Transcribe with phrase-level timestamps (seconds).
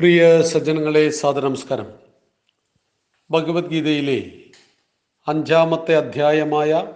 [0.00, 1.86] പ്രിയ സജ്ജനങ്ങളെ സാദനമസ്കാരം
[3.30, 4.46] ഭഗവത്ഗീതയിലെ
[5.26, 6.92] അഞ്ചാമത്തെ അധ്യായമായ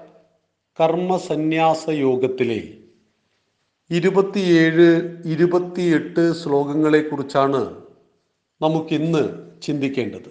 [0.80, 2.79] കർമ്മസന്യാസ യോഗത്തിലെ
[3.91, 7.76] ഇരുപത്തിയേഴ് ഇരുപത്തിയെട്ട് ശ്ലോകങ്ങളെക്കുറിച്ചാണ്
[8.60, 10.30] നമുക്കിന്ന് ചിന്തിക്കേണ്ടത്.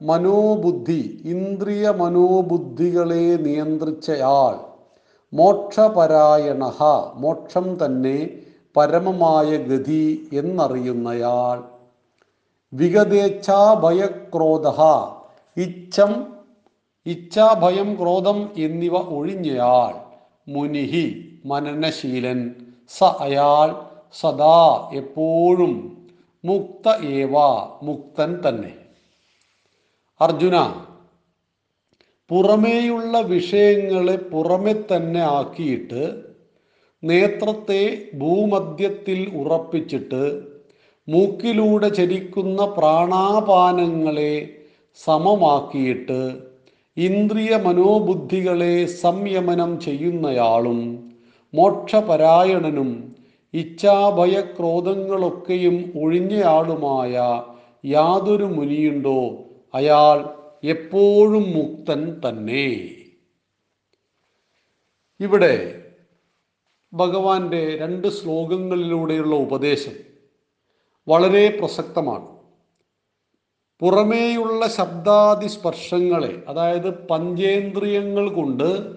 [0.09, 1.03] മനോബുദ്ധി
[1.33, 4.55] ഇന്ദ്രിയ മനോബുദ്ധികളെ നിയന്ത്രിച്ചയാൾ
[5.33, 6.63] മോക്ഷപരായണ
[7.25, 8.19] മോക്ഷം തന്നെ
[8.77, 11.59] പരമമായ ഗതി എന്നറിയുന്നയാൾ.
[12.73, 14.67] വിഗതേച്ഛാഭയക്രോധ
[15.57, 16.13] ഇച്ഛം
[17.07, 19.95] ഇച്ഛാഭയം ക്രോധം എന്നിവ ഒഴിഞ്ഞയാൾ
[20.47, 21.07] മുനിഹി
[21.45, 22.41] മനനശീലൻ.
[22.91, 23.69] സ അയാൾ
[24.21, 24.61] സദാ
[25.01, 25.75] എപ്പോഴും
[26.45, 26.87] മുക്ത
[27.19, 27.35] ഏവ
[27.83, 28.73] മുക്തൻ തന്നെ.
[30.21, 30.57] അർജുന
[32.31, 36.03] പുറമേയുള്ള വിഷയങ്ങളെ പുറമെ തന്നെ ആക്കിയിട്ട്
[37.03, 37.83] നേത്രത്തെ
[38.19, 40.23] ഭൂമധ്യത്തിൽ ഉറപ്പിച്ചിട്ട്
[41.09, 44.35] മൂക്കിലൂടെ ചരിക്കുന്ന പ്രാണാപാനങ്ങളെ
[45.01, 46.21] സമമാക്കിയിട്ട്
[46.97, 51.11] ഇന്ദ്രിയ മനോബുദ്ധികളെ സംയമനം ചെയ്യുന്നയാളും
[51.55, 53.17] മോക്ഷപരായണനും
[53.55, 57.43] ഇച്ഛാഭയക്രോധങ്ങളൊക്കെയും ഒഴിഞ്ഞയാളുമായ
[57.85, 59.45] യാതൊരു മുനിയുണ്ടോ?
[59.75, 60.35] അയാൾ
[60.65, 62.91] എപ്പോഴും മുക്തൻ തന്നെ.
[65.21, 65.85] ഇവിടെ
[66.93, 69.93] ഭഗവാന്റെ രണ്ട് ശ്ലോകങ്ങളിലൂടെയുള്ള ഉപദേശം
[71.09, 72.40] വളരെ പ്രസക്തമാണ്.
[73.81, 78.97] പുറമേയുള്ള ശബ്ദാദി സ്പർശങ്ങളെ അതായത് പഞ്ചേന്ദ്രിയങ്ങൾ കൊണ്ട്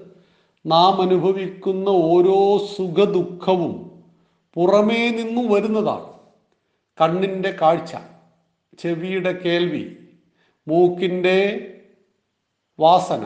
[0.65, 3.91] നാം അനുഭവിക്കുന്ന ഓരോ സുഖദുഃഖവും
[4.53, 6.13] പുറമേ നിന്നും വരുന്നതാണ്.
[7.01, 7.93] കണ്ണിന്റെ കാഴ്ച
[8.79, 9.97] ചെവിയുടെ കേൾവി
[10.67, 11.37] മൂക്കിന്റെ
[12.79, 13.25] വാസന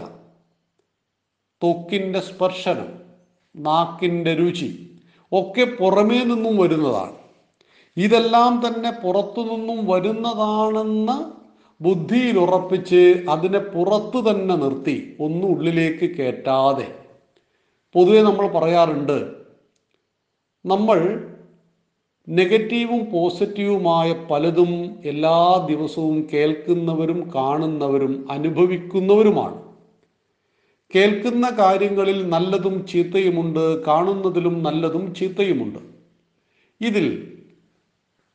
[1.64, 2.90] തൊക്കിന്റെ സ്പർശനം
[3.56, 4.90] നാക്കിന്റെ രുചി
[5.32, 7.16] ഒക്കെ പുറമേ നിന്നും വരുന്നതാണ്.
[7.98, 11.38] ഇതെല്ലാം തന്നെ പുറത്തു നിന്നും വരുന്നതാണെന്ന്
[11.82, 16.96] ബുദ്ധിയിൽ ഉറപ്പിച്ച് അതിനെ പുറത്തു തന്നെ നിർത്തി ഒന്നും ഉള്ളിലേക്ക് കയറ്റാതെ
[17.96, 19.34] പൊതുവെ നമ്മൾ പറയാറുണ്ട്
[20.66, 21.30] നമ്മൾ
[22.30, 29.62] നെഗറ്റീവും പോസിറ്റീവുമായ പലതും എല്ലാ ദിവസവും കേൾക്കുന്നവരും കാണുന്നവരും അനുഭവിക്കുന്നവരുമാണ്.
[30.96, 35.80] കേൾക്കുന്ന കാര്യങ്ങളിൽ നല്ലതും ചീത്തയുമുണ്ട് കാണുന്നതിലും നല്ലതും ചീത്തയുമുണ്ട്.
[36.82, 37.38] ഇതിൽ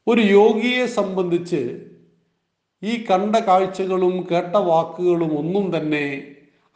[0.06, 1.81] ഒരു യോഗിയെ സംബന്ധിച്ച്
[2.82, 6.06] ഈ കണ്ട കാഴ്ചകളും കേട്ട വാക്കുകളും ഒന്നും തന്നെ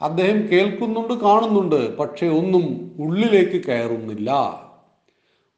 [0.00, 2.64] അദ്ദേഹം കേൾക്കുന്നുണ്ട് കാണുന്നുണ്ട് പക്ഷെ ഒന്നും
[2.98, 4.30] ഉള്ളിലേക്ക് കയറുന്നില്ല.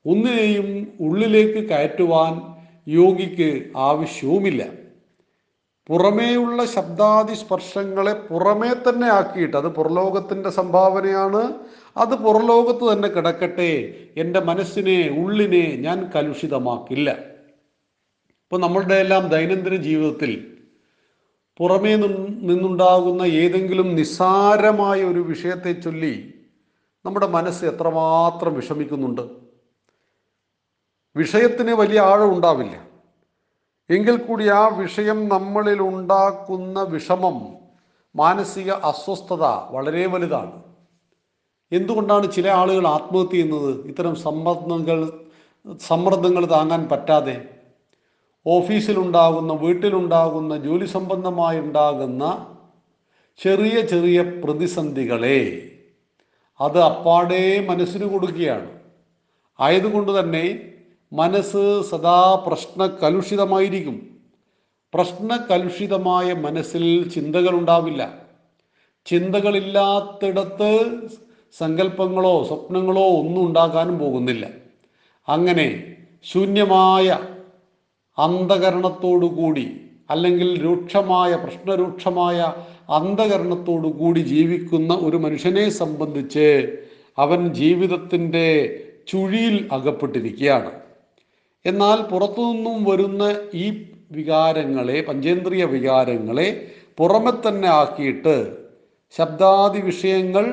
[0.07, 0.69] ഒന്നിനെയും
[1.01, 2.35] ഉള്ളിലേക്ക് കയറ്റുവാൻ
[2.89, 4.63] യോഗിക്ക് ആവശ്യവുമില്ല.
[5.89, 11.43] പുറമേയുള്ള ശബ്ദാദി സ്പർശങ്ങളെ പുറമേ തന്നെ ആക്കിയിട്ട് അത് പുറലോകത്തിന്റെ സംഭാവനയാണ്
[11.97, 13.71] അത് പുറലോകത്ത് തന്നെ കിടക്കട്ടെ
[14.17, 17.38] എന്റെ മനസ്സിനെ ഉള്ളിനെ ഞാൻ കലുഷിതമാക്കില്ല.
[18.49, 20.59] ഇപ്പോൾ നമ്മളുടെ എല്ലാം ദൈനംദിന ജീവിതത്തിൽ
[21.59, 26.35] പുറമേ നിന്നുണ്ടാകുന്ന ഏതെങ്കിലും നിസ്സാരമായ ഒരു വിഷയത്തെ ചൊല്ലി
[27.05, 29.21] നമ്മുടെ മനസ്സ് എത്രമാത്രം വിഷമിക്കുന്നുണ്ട്.
[31.17, 32.89] വിഷയത്തിന് വലിയ ആഴം ഉണ്ടാവില്ല.
[33.91, 37.55] എങ്കിൽ കൂടി ആ വിഷയം നമ്മളിൽ ഉണ്ടാക്കുന്ന വിഷമം
[38.17, 40.63] മാനസിക അസ്വസ്ഥത വളരെ വലുതാണ്.
[41.73, 43.87] എന്തുകൊണ്ടാണ് ചില ആളുകൾ ആത്മഹത്യ ചെയ്യുന്നത്?
[43.87, 45.13] ഇത്തരം സമ്മർദ്ദങ്ങൾ
[45.81, 47.58] സമ്മർദ്ദങ്ങൾ താങ്ങാൻ പറ്റാതെ
[48.57, 52.25] ഓഫീസിലുണ്ടാകുന്ന വീട്ടിലുണ്ടാകുന്ന ജോലി സംബന്ധമായി ഉണ്ടാകുന്ന
[53.41, 55.41] ചെറിയ ചെറിയ പ്രതിസന്ധികളെ
[56.61, 58.69] അത് അപ്പാടെ മനസ്സിന് കൊടുക്കുകയാണ്.
[59.61, 60.45] ആയതുകൊണ്ട് തന്നെ
[61.13, 63.97] മനസ്സ് സദാ പ്രശ്ന കലുഷിതമായിരിക്കും
[64.95, 68.03] പ്രശ്ന കലുഷിതമായ മനസ്സിൽ ചിന്തകൾ ഉണ്ടാവില്ല
[69.07, 70.71] ചിന്തകളില്ലാത്തിടത്ത്
[71.59, 74.45] സങ്കല്പങ്ങളോ സ്വപ്നങ്ങളോ ഒന്നും ഉണ്ടാക്കാനും പോകുന്നില്ല.
[75.29, 75.69] അങ്ങനെ
[76.23, 77.19] ശൂന്യമായ
[78.19, 79.67] അന്ധകരണത്തോടുകൂടി
[80.11, 82.53] അല്ലെങ്കിൽ രൂക്ഷമായ പ്രശ്നരൂക്ഷമായ
[82.89, 86.47] അന്ധകരണത്തോടു കൂടി ജീവിക്കുന്ന ഒരു മനുഷ്യനെ സംബന്ധിച്ച്
[87.19, 88.47] അവൻ ജീവിതത്തിന്റെ
[89.09, 90.71] ചുഴിയിൽ അകപ്പെട്ടിരിക്കുകയാണ്.
[91.65, 93.23] എന്നാൽ പുറത്തുനിന്നും വരുന്ന
[93.55, 93.67] ഈ
[94.13, 96.49] വികാരങ്ങളെ പഞ്ചേന്ദ്രിയ വികാരങ്ങളെ
[96.99, 98.37] പുറമെ തന്നെ ആക്കിയിട്ട്
[99.15, 100.45] ശബ്ദാദി വിഷയങ്ങൾ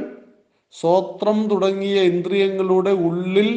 [0.74, 3.50] സ്വോത്രം തുടങ്ങിയ ഇന്ദ്രിയങ്ങളുടെ ഉള്ളിൽ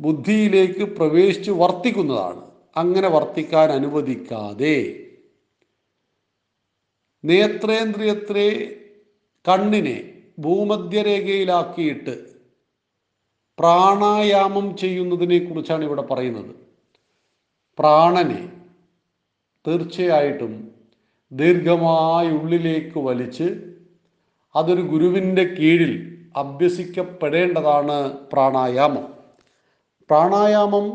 [0.00, 2.42] ബുദ്ധിയിലേക്ക് പ്രവേശിച്ച് വർത്തിക്കുന്നതാണ്.
[2.80, 4.76] അങ്ങനെ വർത്തിക്കാൻ അനുവദിക്കാതെ
[7.24, 8.48] നേത്രേന്ദ്രിയത്തെ
[9.44, 9.96] കണ്ണിനെ
[10.44, 12.14] ഭൂമധ്യരേഖയിലാക്കിയിട്ട്
[13.58, 16.52] പ്രാണായാമം ചെയ്യുന്നതിനെ കുറിച്ചാണ് ഇവിടെ പറയുന്നത്.
[17.78, 18.42] പ്രാണനെ
[19.64, 20.52] തീർച്ചയായിട്ടും
[21.32, 23.48] ദീർഘമായി ഉള്ളിലേക്ക് വലിച്ച്
[24.54, 25.92] അതൊരു ഗുരുവിന്റെ കീഴിൽ
[26.42, 27.96] അഭ്യസിക്കപ്പെടേണ്ടതാണ്
[28.32, 29.06] പ്രാണായാമം.
[30.10, 30.86] പ്രാണായാമം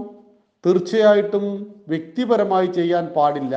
[0.66, 3.56] തീർച്ചയായിട്ടും വ്യക്തിപരമായി ചെയ്യാൻ പാടില്ല.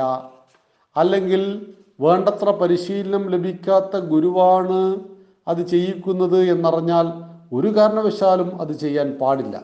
[0.97, 1.65] അല്ലെങ്കിൽ
[1.99, 4.99] വേണ്ടത്ര പരിശീലനം ലഭിക്കാത്ത ഗുരുവാണ്
[5.47, 7.07] അത് ചെയ്യിക്കുന്നത് എന്നറിഞ്ഞാൽ
[7.53, 9.63] ഒരു കാരണവശാലും അത് ചെയ്യാൻ പാടില്ല.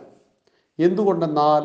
[0.79, 1.63] എന്തുകൊണ്ടെന്നാൽ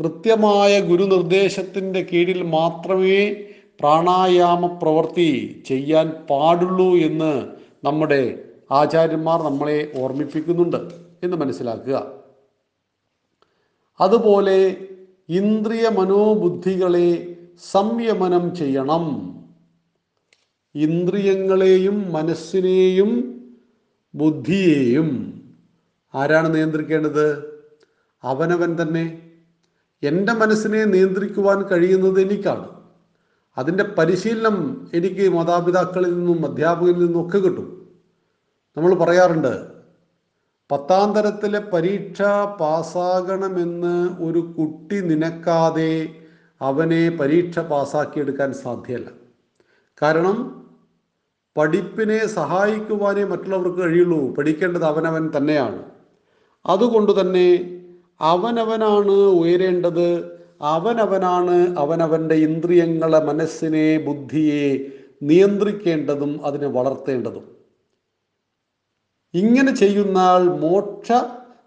[0.00, 3.32] കൃത്യമായ ഗുരുനിർദ്ദേശത്തിന്റെ കീഴിൽ മാത്രമേ
[3.80, 7.48] പ്രാണായാമ പ്രവൃത്തി ചെയ്യാൻ പാടുള്ളൂ എന്ന്
[7.84, 8.38] നമ്മുടെ
[8.70, 10.76] ആചാര്യന്മാർ നമ്മളെ ഓർമ്മിപ്പിക്കുന്നുണ്ട്
[11.22, 12.06] എന്ന് മനസ്സിലാക്കുക.
[14.00, 14.76] അതുപോലെ
[15.28, 17.36] ഇന്ദ്രിയ മനോബുദ്ധികളെ
[17.72, 19.34] സംയമനം ചെയ്യണം.
[20.74, 23.42] ഇന്ദ്രിയങ്ങളെയും മനസ്സിനെയും
[24.14, 25.34] ബുദ്ധിയെയും
[26.14, 27.54] ആരാണ് നിയന്ത്രിക്കേണ്ടത്?
[28.24, 29.32] അവനവൻ തന്നെ.
[30.02, 32.68] എന്റെ മനസ്സിനെ നിയന്ത്രിക്കുവാൻ കഴിയുന്നത് എനിക്കാണ്.
[33.58, 37.88] അതിന്റെ പരിശീലനം എനിക്ക് മാതാപിതാക്കളിൽ നിന്നും അധ്യാപകരിൽ നിന്നും ഒക്കെ കിട്ടും.
[38.76, 39.73] നമ്മൾ പറയാറുണ്ട്
[40.70, 42.22] പത്താം തരത്തിലെ പരീക്ഷ
[42.60, 46.08] പാസ്സാകണമെന്ന് ഒരു കുട്ടി നിനക്കാതെ
[46.60, 49.10] അവനെ പരീക്ഷ പാസ്സാക്കിയെടുക്കാൻ സാധ്യമല്ല
[50.02, 50.64] കാരണം
[51.56, 54.34] പഠിപ്പിനെ സഹായിക്കുവാനേ മറ്റുള്ളവർക്ക് കഴിയുള്ളൂ.
[54.34, 55.84] പഠിക്കേണ്ടത് അവനവൻ തന്നെയാണ്.
[56.66, 57.48] അതുകൊണ്ട് തന്നെ
[58.20, 60.08] അവനവനാണ് ഉയരേണ്ടത്.
[60.62, 64.86] അവനവനാണ് അവനവന്റെ ഇന്ദ്രിയങ്ങളെ മനസ്സിനെ ബുദ്ധിയെ
[65.22, 67.53] നിയന്ത്രിക്കേണ്ടതും അതിനെ വളർത്തേണ്ടതും.
[69.34, 71.12] ഇങ്ങനെ ചെയ്യുന്നാൽ മോക്ഷ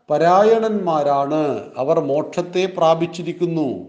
[0.10, 3.88] പരായണന്മാരാണ് അവർ മോക്ഷത്തെ പ്രാപിച്ചിരിക്കുന്നു.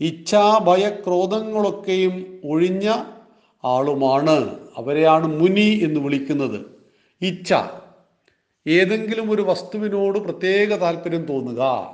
[0.00, 2.92] ഇച്ഛാ ഭയക്രോധങ്ങളൊക്കെയും ഒഴിഞ്ഞ
[3.64, 4.56] ആളുമാണ്.
[4.76, 6.60] അവരെയാണ് മുനി എന്ന് വിളിക്കുന്നത്.
[7.22, 7.54] ഇച്ഛ.
[8.66, 11.90] ഏതെങ്കിലും ഒരു വസ്തുവിനോട് പ്രത്യേക താല്പര്യം തോന്നുക.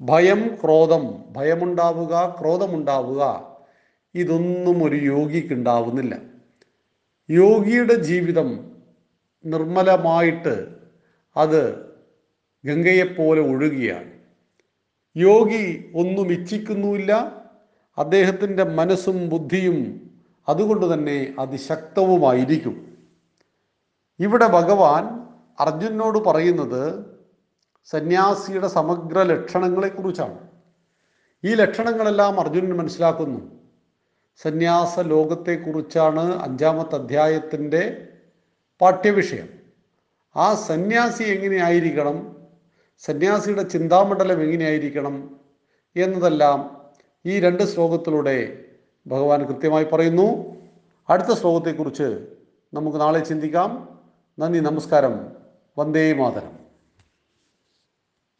[0.00, 1.14] ഭയം ക്രോധം.
[1.30, 3.46] ഭയമുണ്ടാവുക ക്രോധമുണ്ടാവുക.
[4.14, 6.16] ഇതൊന്നും ഒരു യോഗിക്ക് ഉണ്ടാവുന്നില്ല.
[7.30, 8.73] യോഗിയുടെ ജീവിതം
[9.44, 10.68] നിർമ്മലമായിട്ട്
[11.36, 11.84] അത്
[12.64, 14.10] ഗംഗയെപ്പോലെ ഒഴുകിയാണ്.
[15.16, 17.42] യോഗി ഒന്നും ഇച്ഛിക്കുന്നുമില്ല.
[17.98, 20.10] അദ്ദേഹത്തിന്റെ മനസ്സും ബുദ്ധിയും
[20.48, 22.98] അതുകൊണ്ട് തന്നെ അതിശക്തവുമായിരിക്കും.
[24.20, 25.26] ഇവിടെ ഭഗവാൻ
[25.60, 27.04] അർജുനോട് പറയുന്നത്
[27.84, 30.38] സന്യാസിയുടെ സമഗ്ര ലക്ഷണങ്ങളെക്കുറിച്ചാണ്.
[31.44, 33.54] ഈ ലക്ഷണങ്ങളെല്ലാം അർജുനൻ മനസ്സിലാക്കുന്നു.
[34.36, 38.08] സന്യാസ ലോകത്തെക്കുറിച്ചാണ് അഞ്ചാമത്തെ അധ്യായത്തിന്റെ
[38.80, 39.48] പാഠ്യവിഷയം.
[40.36, 42.36] ആ സന്യാസി എങ്ങനെയായിരിക്കണം?
[42.98, 45.40] സന്യാസിയുടെ ചിന്താമണ്ഡലം എങ്ങനെയായിരിക്കണം?
[45.96, 46.84] എന്നതെല്ലാം
[47.26, 48.64] ഈ രണ്ട് ശ്ലോകത്തിലൂടെ
[49.06, 50.56] ഭഗവാൻ കൃത്യമായി പറയുന്നു.
[51.08, 52.26] അടുത്ത ശ്ലോകത്തെക്കുറിച്ച്
[52.74, 54.00] നമുക്ക് നാളെ ചിന്തിക്കാം.
[54.38, 55.32] നന്ദി നമസ്കാരം.
[55.78, 56.63] വന്ദേ മാതരം.